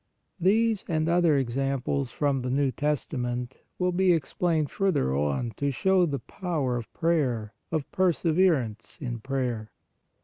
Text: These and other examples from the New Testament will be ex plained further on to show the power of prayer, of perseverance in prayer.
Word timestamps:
These 0.39 0.83
and 0.87 1.07
other 1.07 1.37
examples 1.37 2.09
from 2.11 2.39
the 2.39 2.49
New 2.49 2.71
Testament 2.71 3.57
will 3.77 3.91
be 3.91 4.13
ex 4.13 4.33
plained 4.33 4.71
further 4.71 5.15
on 5.15 5.51
to 5.57 5.69
show 5.69 6.07
the 6.07 6.17
power 6.17 6.75
of 6.75 6.91
prayer, 6.91 7.53
of 7.71 7.85
perseverance 7.91 8.97
in 8.99 9.19
prayer. 9.19 9.69